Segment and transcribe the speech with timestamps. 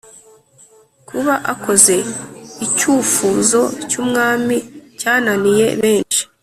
[1.07, 1.95] kuba akoze
[2.65, 4.57] icyufuzo cyumwami
[4.99, 6.21] cyananiye benshi